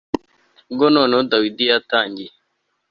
bwo 0.73 0.85
noneho 0.95 1.21
dawidi 1.31 1.63
yatangiye 1.71 2.31